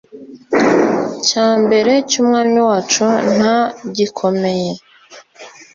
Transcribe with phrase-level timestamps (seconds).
[1.27, 3.05] cya mbere cyUmwami wacu
[3.35, 3.57] nta
[3.95, 4.71] gikomeye